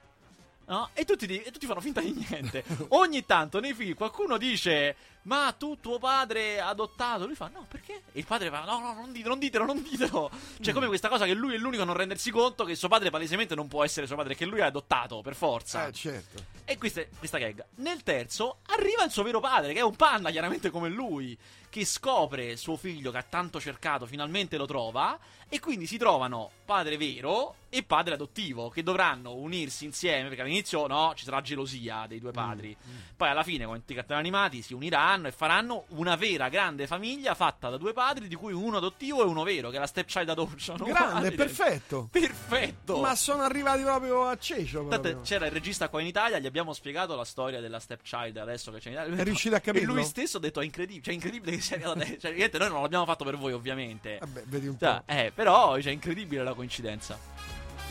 [0.66, 0.90] No?
[0.92, 2.62] E, tutti, e tutti fanno finta di niente.
[2.90, 7.26] Ogni tanto nei film qualcuno dice: ma tu tuo padre adottato?
[7.26, 8.02] Lui fa, no, perché?
[8.12, 10.30] E il padre fa, no, no, non ditelo, non ditelo, non ditelo.
[10.60, 13.10] Cioè, come questa cosa che lui è l'unico a non rendersi conto che suo padre
[13.10, 15.86] palesemente non può essere suo padre, che lui ha adottato, per forza.
[15.86, 16.56] Eh, certo.
[16.64, 17.64] E questa, è- questa gag.
[17.76, 21.36] Nel terzo arriva il suo vero padre, che è un panda, chiaramente come lui,
[21.70, 26.50] che scopre suo figlio che ha tanto cercato, finalmente lo trova, e quindi si trovano
[26.64, 32.06] padre vero e padre adottivo, che dovranno unirsi insieme, perché all'inizio no, ci sarà gelosia
[32.06, 32.76] dei due padri.
[33.16, 34.74] Poi alla fine, con i cartoni animati, si
[35.08, 39.22] uniranno e faranno una vera grande famiglia fatta da due padri, di cui uno adottivo
[39.22, 40.76] e uno vero, che è la stepchild adoption.
[40.84, 42.08] Grande, perfetto.
[42.10, 42.98] Perfetto!
[43.00, 44.86] Ma sono arrivati proprio a cecio.
[44.88, 48.70] Tanto c'era il regista qua in Italia, gli abbiamo spiegato la storia della stepchild adesso
[48.70, 49.16] che c'è in Italia.
[49.16, 49.92] È riuscito a capirlo?
[49.92, 51.02] E lui stesso ha detto: è incredibile.
[51.02, 52.18] Cioè, è incredibile che sia arrivato adesso.
[52.20, 54.18] Cioè, niente, noi non l'abbiamo fatto per voi, ovviamente.
[54.20, 55.12] Vabbè, vedi un Cioè, po'.
[55.12, 57.18] eh, però, cioè, è incredibile la coincidenza.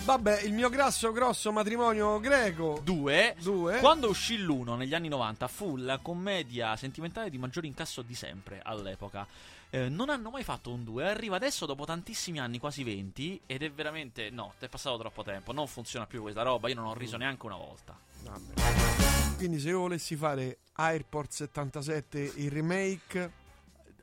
[0.07, 2.79] Vabbè, il mio grasso grosso matrimonio greco.
[2.81, 3.35] Due.
[3.41, 3.79] Due.
[3.79, 8.61] Quando uscì l'uno negli anni 90, fu la commedia sentimentale di maggior incasso di sempre
[8.63, 9.27] all'epoca.
[9.69, 11.09] Eh, non hanno mai fatto un 2.
[11.09, 13.41] Arriva adesso dopo tantissimi anni, quasi 20.
[13.47, 14.29] Ed è veramente.
[14.29, 15.51] No, è passato troppo tempo.
[15.51, 16.69] Non funziona più questa roba.
[16.69, 17.93] Io non ho riso neanche una volta.
[18.23, 19.35] Vabbè.
[19.35, 23.31] Quindi se io volessi fare Airport 77 il remake,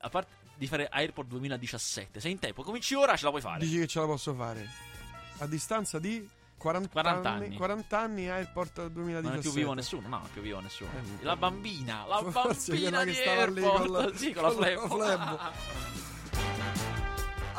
[0.00, 2.62] A parte di fare Airport 2017, sei in tempo.
[2.62, 3.60] Cominci ora, ce la puoi fare.
[3.60, 4.92] dici che ce la posso fare.
[5.38, 7.44] A distanza di 40, 40 anni.
[7.46, 7.56] anni.
[7.56, 9.22] 40 anni Airport 2017.
[9.28, 10.90] Non è più vivo nessuno, no, più vivo nessuno.
[11.20, 13.86] Eh, la bambina, la bambina che stava lì Airport.
[13.86, 15.52] con la- sì, con la con la.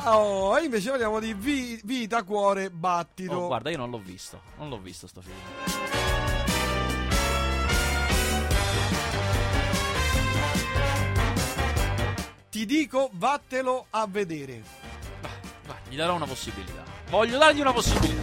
[0.07, 3.33] Oh, e invece parliamo di vi- vita, cuore, battito.
[3.33, 4.39] Oh, guarda, io non l'ho visto.
[4.57, 5.35] Non l'ho visto sto film.
[12.49, 14.63] Ti dico, vattelo a vedere.
[15.67, 16.94] Vai, gli darò una possibilità.
[17.09, 18.21] Voglio dargli una possibilità.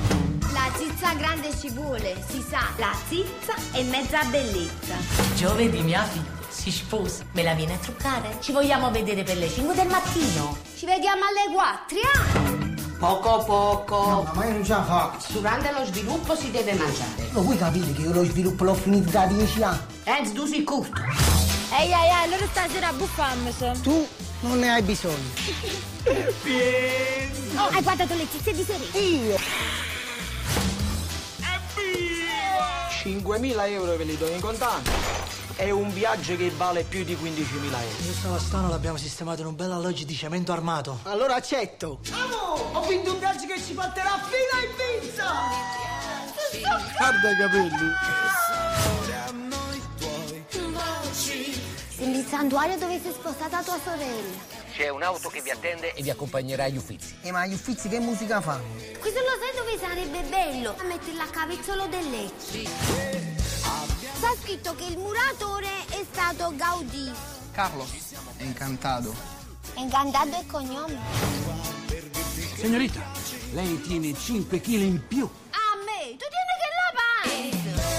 [0.53, 2.61] La zizza grande ci vuole, si sa.
[2.77, 4.95] La zizza è mezza bellezza.
[5.35, 7.25] Giovedì mia figlia si sposa.
[7.33, 8.37] Me la viene a truccare?
[8.41, 10.57] Ci vogliamo vedere per le 5 del mattino.
[10.77, 11.99] Ci vediamo alle 4.
[12.13, 12.71] ah?
[12.99, 14.31] Poco poco.
[14.35, 15.33] Ma io non ce la faccio.
[15.33, 17.29] Durante lo sviluppo si deve mangiare.
[17.33, 19.79] Lo vuoi capire che io lo sviluppo l'ho finito da 10 anni?
[20.05, 21.01] Enz, tu sei curto.
[21.79, 23.55] Ehi, ehi, ehi, allora stasera buffammi.
[23.83, 24.07] Tu
[24.41, 25.31] non ne hai bisogno.
[27.55, 28.99] Oh, hai guardato le zizze di Serena?
[28.99, 29.37] Io.
[33.03, 34.91] 5.000 euro ve li do in contanti.
[35.57, 38.05] È un viaggio che vale più di 15.000 euro.
[38.07, 41.01] Io stamattina l'abbiamo sistemato in un bel alloggio di cemento armato.
[41.03, 41.99] Allora accetto.
[42.11, 45.25] Amo, ho vinto un viaggio che ci porterà fino a Ibiza.
[46.97, 47.91] Guarda i capelli.
[52.23, 54.39] Il santuario dove si è spostata tua sorella.
[54.73, 57.17] C'è un'auto che vi attende e vi accompagnerà agli uffizi.
[57.21, 58.63] E ma gli uffizi che musica fanno?
[59.01, 60.77] Questo lo sai dove sarebbe bello?
[60.79, 62.45] A mettere la capezzolo del letto.
[64.15, 67.11] Sta scritto che il muratore è stato Gaudì.
[67.51, 67.91] Carlos,
[68.37, 69.13] encantado.
[69.75, 71.01] Incantato il cognome.
[72.55, 73.01] Signorita,
[73.53, 75.29] lei tiene 5 kg in più.
[75.51, 77.91] A me, tu tieni che la panza.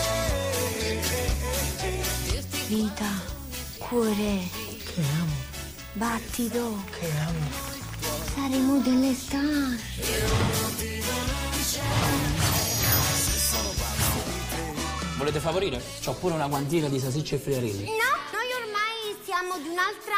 [2.68, 3.23] Vita,
[3.88, 4.48] cuore,
[4.84, 5.34] Che amo,
[5.94, 7.50] battito, che amo.
[8.34, 9.78] saremo delle star.
[15.18, 15.82] Volete favorire?
[16.04, 17.86] C'ho pure una guantina di salsicce e friarelli.
[17.86, 20.16] No, noi ormai siamo di un'altra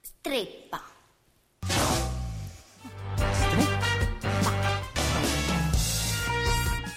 [0.00, 0.82] streppa.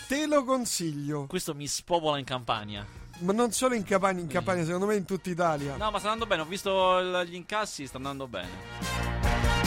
[0.08, 1.26] Te lo consiglio.
[1.28, 2.86] Questo mi spopola in Campania.
[3.24, 5.78] Ma non solo in Campania, in Campania, secondo me in tutta Italia.
[5.78, 6.42] No, ma sta andando bene.
[6.42, 8.50] Ho visto gli incassi, sta andando bene.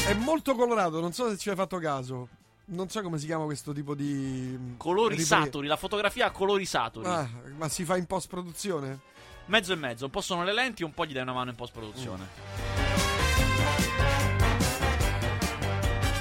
[0.07, 2.29] È molto colorato, non so se ci hai fatto caso.
[2.67, 4.75] Non so come si chiama questo tipo di.
[4.77, 7.07] Colori ripre- saturi, la fotografia a colori saturi.
[7.07, 8.99] Ah, ma si fa in post produzione?
[9.47, 10.05] Mezzo e mezzo.
[10.05, 12.29] Un po' sono le lenti, un po' gli dai una mano in post produzione.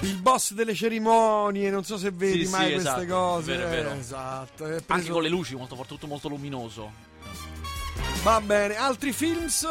[0.02, 3.56] Il boss delle cerimonie, non so se vedi Sì, mai sì, queste esatto, cose.
[3.58, 3.90] vero, vero.
[3.92, 4.66] Eh, esatto.
[4.68, 7.14] è Anche preso- con le luci, molto tutto molto luminoso.
[8.26, 9.68] Va bene, altri films?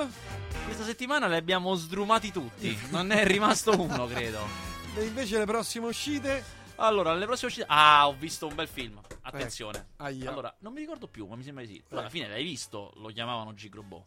[0.65, 2.79] Questa settimana li abbiamo sdrumati tutti.
[2.91, 4.47] Non ne è rimasto uno, credo.
[4.95, 6.45] E invece le prossime uscite?
[6.77, 7.67] Allora, alle prossime uscite.
[7.69, 9.01] Ah, ho visto un bel film.
[9.23, 9.89] Attenzione.
[9.97, 10.31] Aia.
[10.31, 11.83] Allora, non mi ricordo più, ma mi sembra di sì.
[11.89, 14.05] Alla fine l'hai visto, lo chiamavano Gigrobot.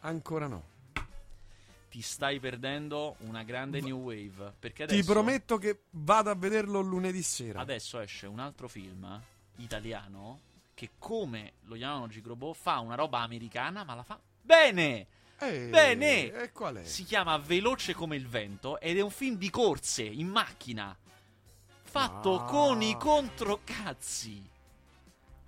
[0.00, 0.62] Ancora no.
[1.88, 4.56] Ti stai perdendo una grande new wave.
[4.58, 7.60] Perché adesso, Ti prometto che vado a vederlo lunedì sera.
[7.60, 9.18] adesso esce un altro film
[9.56, 10.48] italiano
[10.80, 15.06] che, come lo chiamavano Gigrobot, fa una roba americana, ma la fa bene.
[15.42, 16.32] Eh, Bene.
[16.32, 16.84] E qual è?
[16.84, 20.96] Si chiama Veloce come il vento ed è un film di corse in macchina.
[21.82, 22.44] Fatto Ah.
[22.44, 24.48] con i controcazzi.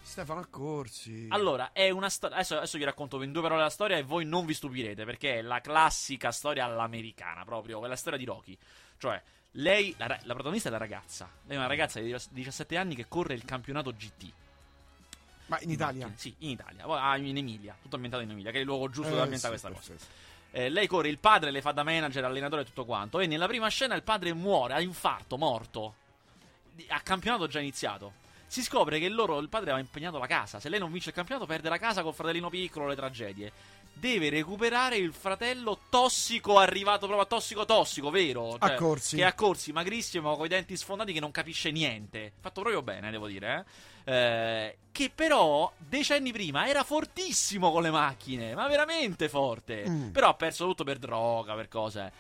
[0.03, 1.27] Stefano Accorsi.
[1.31, 2.37] Allora, è una storia.
[2.37, 5.39] Adesso, adesso vi racconto in due parole la storia e voi non vi stupirete perché
[5.39, 8.57] è la classica storia all'americana, proprio quella storia di Rocky.
[8.99, 11.31] Cioè, lei, la, la protagonista è la ragazza.
[11.45, 14.33] Lei è una ragazza di 17 anni che corre il campionato GT.
[15.53, 16.07] Ma in Italia?
[16.07, 16.85] Macchine, Sì, in Italia.
[16.87, 19.57] Ah, in Emilia, tutto ambientato in Emilia, che è il luogo giusto Eh, dove ambientare
[19.59, 19.93] sì, questa cosa.
[19.93, 20.21] perfetto.
[20.55, 23.21] Eh, lei corre, il padre le fa da manager, allenatore e tutto quanto.
[23.21, 25.95] E nella prima scena il padre muore, ha infarto, morto.
[26.89, 28.13] A campionato già iniziato.
[28.47, 30.61] Si scopre che loro, il padre aveva impegnato la casa.
[30.61, 33.53] Se lei non vince il campionato, perde la casa col fratellino piccolo, le tragedie.
[33.95, 38.57] Deve recuperare il fratello tossico, arrivato proprio a tossico tossico, vero?
[38.59, 39.17] A corsi.
[39.17, 42.33] Che è a corsi, magrissimo, con i denti sfondati, che non capisce niente.
[42.41, 43.91] Fatto proprio bene, devo dire, eh.
[44.05, 49.89] Eh, che però decenni prima era fortissimo con le macchine, ma veramente forte.
[49.89, 50.11] Mm.
[50.11, 52.13] Però ha perso tutto per droga, per cose.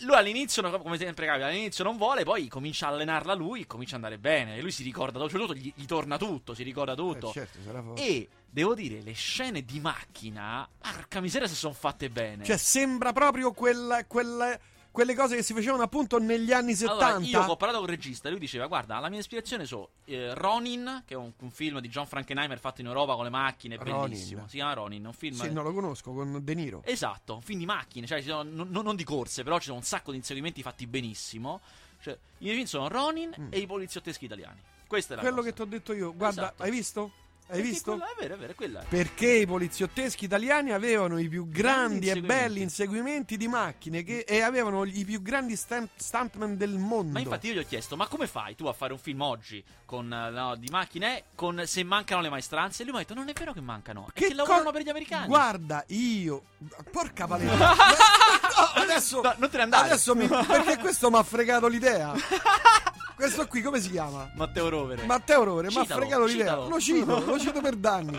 [0.00, 4.04] Lui all'inizio, come sempre capita, all'inizio non vuole, poi comincia a allenarla lui, comincia ad
[4.04, 4.56] andare bene.
[4.56, 7.30] E lui si ricorda, cioè tutto, gli, gli torna tutto, si ricorda tutto.
[7.30, 7.58] Eh, certo.
[7.94, 12.44] E devo dire, le scene di macchina, porca miseria se sono fatte bene.
[12.44, 14.58] Cioè, sembra proprio quella, quella-
[14.90, 17.06] quelle cose che si facevano appunto negli anni 70.
[17.06, 20.34] Allora, io ho parlato con il regista lui diceva: Guarda, la mia ispirazione sono eh,
[20.34, 23.76] Ronin, che è un, un film di John Frankenheimer fatto in Europa con le macchine,
[23.76, 24.00] Ronin.
[24.00, 24.46] bellissimo.
[24.48, 25.36] Si chiama Ronin, un film.
[25.36, 26.82] Sì, non lo conosco, con De Niro.
[26.84, 29.76] Esatto, un film di macchine, cioè ci sono- non, non di corse, però ci sono
[29.76, 31.60] un sacco di inseguimenti fatti benissimo.
[32.00, 34.60] Cioè, i miei film sono Ronin e i poliziotteschi italiani.
[34.86, 35.24] Questa è la Mm.
[35.26, 35.48] Quello cosa.
[35.50, 36.14] che ti ho detto io.
[36.14, 36.62] Guarda, Esatto.
[36.62, 37.12] hai visto?
[37.50, 37.90] Hai Perché visto?
[37.92, 38.84] quello- è vero, è vero, è quella.
[38.86, 42.26] Perché i poliziotteschi italiani avevano i più grandi e inseguimenti.
[42.44, 47.12] belli inseguimenti di macchine che- e avevano i più grandi stunt- stuntman del mondo.
[47.12, 49.64] Ma infatti io gli ho chiesto, ma come fai tu a fare un film oggi
[49.86, 52.82] con, eh, no, di macchine con, se mancano le maestranze?
[52.82, 54.88] E lui mi ha detto, non è vero che mancano, che, co- lavorano per gli
[54.90, 55.26] americani.
[55.26, 56.42] Guarda, io.
[56.90, 57.74] Porca paletta.
[58.58, 59.20] No, adesso.
[59.22, 59.86] No, non te ne andare.
[59.86, 60.26] Adesso mi.
[60.26, 62.12] Perché questo mi ha fregato l'idea.
[63.18, 64.30] Questo qui come si chiama?
[64.36, 65.04] Matteo Rovere.
[65.04, 66.54] Matteo Rovere mi ha fregato l'idea.
[66.54, 68.16] Lo cito, lo cito per danni.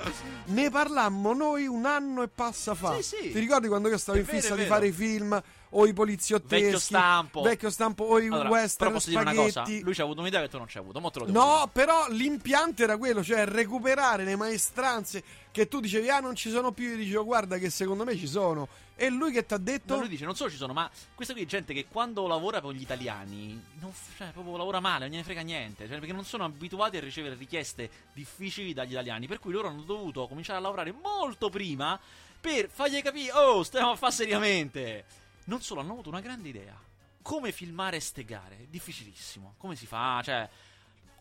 [0.47, 2.95] Ne parlammo noi un anno e passa fa.
[2.95, 3.31] Sì, sì.
[3.31, 5.93] Ti ricordi quando io stavo È in vero, fissa di fare i film o i
[5.93, 6.63] poliziotteschi?
[6.63, 7.41] Vecchio stampo.
[7.41, 9.53] Vecchio stampo o i Allora, però western posso dire una spaghetti.
[9.59, 11.69] cosa, lui ci ha avuto un'idea che tu non ci hai avuto, No, dire.
[11.71, 16.71] però l'impianto era quello, cioè recuperare le maestranze che tu dicevi, ah, non ci sono
[16.71, 16.89] più.
[16.89, 18.67] Io dicevo, guarda, che secondo me ci sono.
[18.95, 19.93] E lui che ti ha detto.
[19.93, 22.59] No, lui dice, non solo ci sono, ma questa qui è gente che quando lavora
[22.59, 26.25] con gli italiani, non, cioè, proprio lavora male, non gliene frega niente, cioè, perché non
[26.25, 30.61] sono abituati a ricevere richieste difficili dagli italiani, per cui loro hanno dovuto cominciare a
[30.61, 31.97] lavorare molto prima
[32.41, 35.05] per fargli capire, oh, stiamo a fare seriamente.
[35.49, 36.79] Non solo, hanno avuto una grande idea.
[37.23, 38.67] Come filmare ste gare?
[38.69, 39.55] Difficilissimo.
[39.57, 40.21] Come si fa?
[40.23, 40.47] Cioè,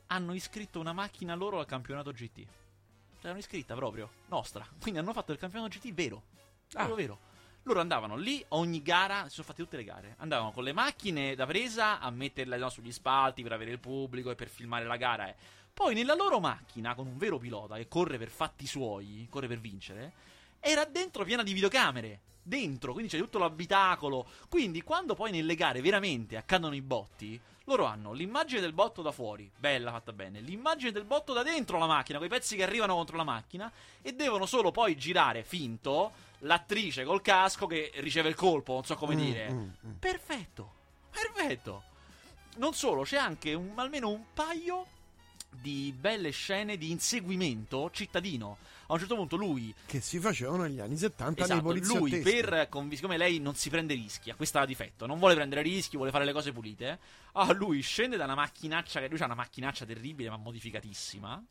[0.08, 2.34] hanno iscritto una macchina loro al campionato GT.
[2.34, 2.46] Cioè,
[3.22, 4.66] l'hanno iscritta proprio, nostra.
[4.82, 6.22] Quindi hanno fatto il campionato GT vero.
[6.72, 6.94] Vero, Ah.
[6.94, 7.18] vero.
[7.62, 10.14] Loro andavano lì, ogni gara, si sono fatte tutte le gare.
[10.18, 14.30] Andavano con le macchine da presa a metterle no, sugli spalti per avere il pubblico
[14.30, 15.28] e per filmare la gara.
[15.28, 15.36] eh.
[15.72, 19.58] Poi nella loro macchina, con un vero pilota che corre per fatti suoi, corre per
[19.58, 20.12] vincere,
[20.60, 22.20] era dentro piena di videocamere.
[22.48, 24.26] Dentro, quindi c'è tutto l'abitacolo.
[24.48, 29.12] Quindi quando poi nelle gare veramente accadono i botti, loro hanno l'immagine del botto da
[29.12, 32.94] fuori, bella fatta bene, l'immagine del botto da dentro la macchina, quei pezzi che arrivano
[32.94, 38.34] contro la macchina, e devono solo poi girare finto l'attrice col casco che riceve il
[38.34, 39.50] colpo, non so come Mm, dire.
[39.52, 39.92] mm, mm.
[39.98, 40.72] Perfetto,
[41.10, 41.82] perfetto.
[42.56, 44.86] Non solo, c'è anche un- almeno un paio
[45.50, 48.56] di belle scene di inseguimento cittadino.
[48.90, 52.10] A un certo punto lui Che si facevano negli anni 70 nei Esatto, poliziotteschi.
[52.32, 55.34] lui per conv- siccome lei non si prende rischi, a questo ha difetto, non vuole
[55.34, 56.98] prendere rischi, vuole fare le cose pulite.
[57.32, 61.42] Ah, lui scende da una macchinaccia che lui ha una macchinaccia terribile ma modificatissima.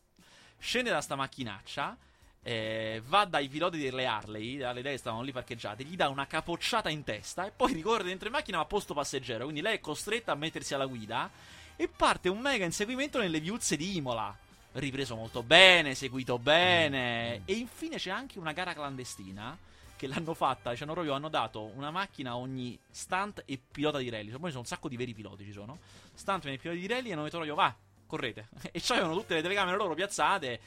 [0.58, 1.96] Scende da sta macchinaccia,
[2.42, 6.90] eh, va dai piloti delle Harley, le idee stavano lì parcheggiate, gli dà una capocciata
[6.90, 9.80] in testa e poi ricorre dentro in macchina ma a posto passeggero, quindi lei è
[9.80, 11.30] costretta a mettersi alla guida
[11.76, 14.36] e parte un mega inseguimento nelle viuzze di Imola.
[14.78, 17.42] Ripreso molto bene, seguito bene.
[17.46, 19.58] E infine c'è anche una gara clandestina
[19.96, 20.76] che l'hanno fatta.
[20.76, 24.30] Ci hanno proprio hanno dato una macchina a ogni stunt e pilota di rally.
[24.30, 25.46] Poi ci sono un sacco di veri piloti.
[25.46, 25.80] Ci sono
[26.14, 28.50] stunt e piloti di rally e hanno detto proprio va, correte.
[28.72, 30.60] e c'avevano tutte le telecamere loro piazzate.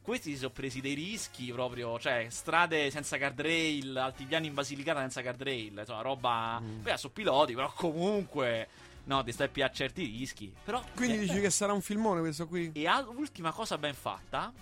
[0.00, 5.22] Questi si sono presi dei rischi proprio, cioè strade senza guardrail, altipiani in Basilicata senza
[5.22, 6.62] guardrail, insomma, roba.
[6.62, 8.68] Beh, sono piloti, però comunque.
[9.06, 10.52] No, ti stai più a certi rischi.
[10.64, 10.82] Però.
[10.94, 12.70] Quindi eh, dici che sarà un filmone questo qui?
[12.74, 14.52] e al- ultima cosa ben fatta,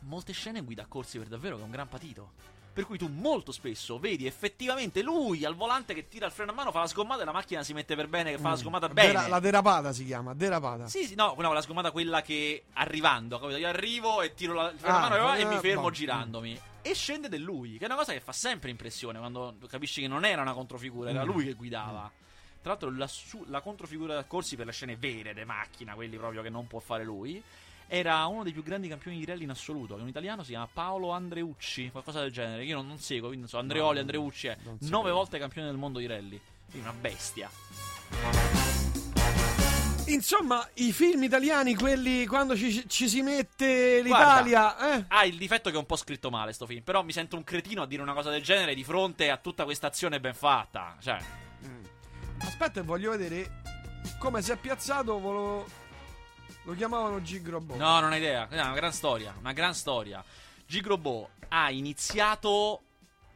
[0.00, 2.32] molte scene guida a corsi per davvero che è un gran patito.
[2.76, 6.54] Per cui tu molto spesso vedi effettivamente lui al volante che tira il freno a
[6.54, 8.88] mano, fa la sgommata e la macchina si mette per bene, che fa la sgommata
[8.90, 9.08] bene.
[9.12, 10.86] Dera- la derapata si chiama, derapata.
[10.86, 13.58] Sì, sì, no, no, la sgommata quella che arrivando, capito?
[13.58, 15.90] Io arrivo e tiro la, il freno a Ah, mano e eh, mi fermo boh.
[15.90, 16.60] girandomi.
[16.82, 20.06] E scende del lui, che è una cosa che fa sempre impressione quando capisci che
[20.08, 21.28] non era una controfigura, era Mm.
[21.28, 22.12] lui che guidava.
[22.66, 26.16] Tra l'altro la, su- la controfigura da corsi per le scene vere de macchina, quelli
[26.16, 27.40] proprio che non può fare lui,
[27.86, 29.94] era uno dei più grandi campioni di rally in assoluto.
[29.94, 32.64] Che un italiano si chiama Paolo Andreucci, qualcosa del genere.
[32.64, 33.58] Io non, non seguo, quindi non so.
[33.58, 36.40] Andreoli, No, Andreucci è nove volte campione del mondo di rally.
[36.68, 37.48] Quindi una bestia.
[40.06, 45.04] Insomma, i film italiani, quelli quando ci, ci si mette l'Italia, eh?
[45.06, 46.82] Ha il difetto che è un po' scritto male sto film.
[46.82, 49.62] Però mi sento un cretino a dire una cosa del genere di fronte a tutta
[49.62, 50.96] questa azione ben fatta.
[51.00, 51.44] Cioè,
[52.46, 53.62] Aspetta, voglio vedere
[54.18, 55.18] come si è piazzato.
[55.18, 55.66] Volo...
[56.62, 57.76] Lo chiamavano Gigrobo.
[57.76, 58.48] no, non ho idea.
[58.48, 59.34] È una gran storia.
[59.38, 60.24] Una gran storia.
[60.66, 62.80] Gigrobo ha iniziato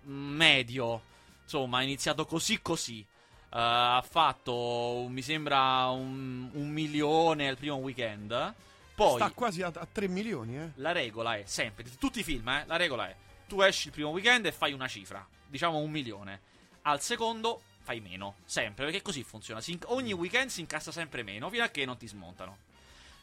[0.02, 1.02] medio.
[1.42, 3.00] Insomma, ha iniziato così così.
[3.00, 3.06] Eh,
[3.50, 8.54] ha fatto, mi sembra, un, un milione al primo weekend.
[8.94, 10.70] Poi Sta quasi a, a 3 milioni, eh?
[10.74, 13.16] la regola è sempre, tutti i film, eh, la regola è
[13.50, 16.40] tu esci il primo weekend e fai una cifra, diciamo un milione.
[16.82, 19.60] Al secondo fai meno, sempre, perché così funziona.
[19.60, 22.58] Si ogni weekend si incassa sempre meno, fino a che non ti smontano.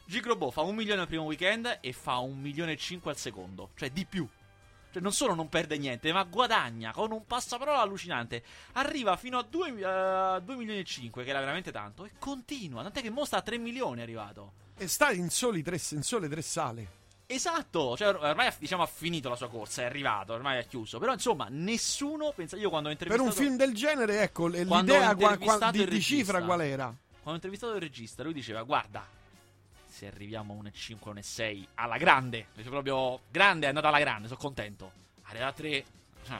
[0.04, 3.70] Gigrobo fa un milione al primo weekend e fa un milione e cinque al secondo,
[3.76, 4.28] cioè di più.
[4.90, 8.42] Cioè non solo non perde niente, ma guadagna con un passaparola allucinante.
[8.72, 12.82] Arriva fino a 2, milioni e 5, che era veramente tanto, e continua.
[12.82, 14.52] Tant'è che mo sta a 3 milioni è arrivato.
[14.76, 16.96] E sta in, soli tre, in sole tre sale.
[17.30, 20.98] Esatto, cioè or- ormai diciamo, ha finito la sua corsa, è arrivato, ormai ha chiuso.
[20.98, 22.56] Però insomma, nessuno pensa.
[22.56, 23.38] Io quando ho Per intervistato.
[23.38, 26.84] un film del genere, ecco, l'idea qua- qua- di, di cifra qual era?
[26.86, 29.06] Quando ho intervistato il regista, lui diceva: Guarda,
[29.86, 34.40] se arriviamo a 1,5, 1,6 alla grande, dice proprio grande, è andata alla grande, sono
[34.40, 34.90] contento.
[35.24, 35.84] Arriva a 3.
[36.26, 36.38] cioè.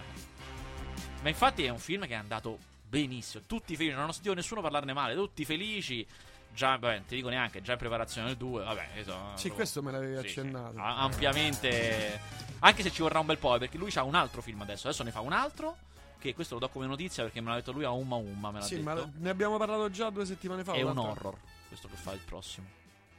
[1.20, 3.42] Ma infatti è un film che è andato benissimo.
[3.46, 6.07] Tutti felici, non ho sentito nessuno parlarne male, tutti felici.
[6.54, 8.64] Già, vabbè, ti dico neanche, già in preparazione del 2.
[8.64, 10.78] Vabbè, so- Sì, questo me l'avevi sì, sì, accennato.
[10.78, 12.20] a- ampiamente.
[12.61, 14.88] Anche se ci vorrà un bel po', eh, perché lui ha un altro film adesso.
[14.88, 15.76] Adesso ne fa un altro.
[16.18, 18.50] Che questo lo do come notizia perché me l'ha detto lui a Umma Umma.
[18.50, 18.84] Me l'ha Sì, detto.
[18.92, 20.72] ma ne abbiamo parlato già due settimane fa.
[20.72, 21.37] È un horror.
[21.68, 22.66] Questo che fa il prossimo.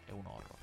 [0.06, 0.58] È un horror.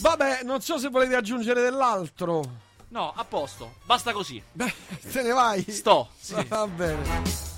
[0.00, 2.68] Vabbè, non so se volete aggiungere dell'altro.
[2.88, 3.74] No, a posto.
[3.84, 4.40] Basta così.
[4.52, 4.72] Beh,
[5.12, 5.62] te ne vai.
[5.68, 6.10] Sto.
[6.16, 6.34] Sì.
[6.44, 7.48] Va bene.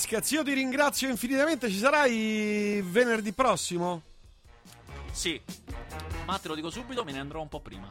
[0.00, 1.68] Vasquez, io ti ringrazio infinitamente.
[1.68, 4.00] Ci sarai venerdì prossimo?
[5.12, 5.38] Sì.
[6.24, 7.86] Ma te lo dico subito, me ne andrò un po' prima.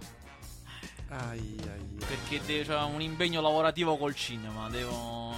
[1.09, 1.97] Ai, ai.
[1.99, 4.67] Perché de- c'ho un impegno lavorativo col cinema.
[4.69, 5.35] Devo.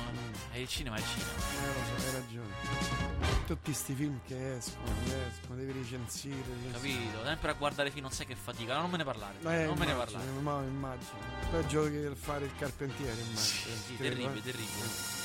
[0.54, 1.32] E il cinema è il cinema.
[1.32, 3.46] Eh, lo so, hai ragione.
[3.48, 6.36] Tutti sti film che escono, che escono, devi recensire.
[6.36, 6.72] recensire.
[6.72, 7.26] Capito?
[7.26, 8.80] Sempre a guardare film, non sai che fatica.
[8.80, 9.36] Non me ne parlare.
[9.40, 10.40] Eh, non me ne immagino, parlare.
[10.40, 11.20] Ma immagino.
[11.52, 13.76] Peggio che fare il carpentiere, immagino.
[13.86, 15.21] Sì, Credo, terribile, terribile.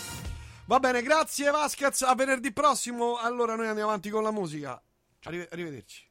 [0.67, 2.03] Va bene, grazie Vasquez.
[2.03, 3.19] A venerdì prossimo.
[3.19, 4.83] Allora noi andiamo avanti con la musica.
[5.23, 6.06] Arrive- arrivederci.